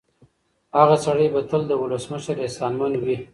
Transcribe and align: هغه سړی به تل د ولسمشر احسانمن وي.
هغه 0.77 0.95
سړی 1.05 1.27
به 1.33 1.41
تل 1.49 1.61
د 1.67 1.71
ولسمشر 1.81 2.35
احسانمن 2.45 2.93
وي. 3.03 3.17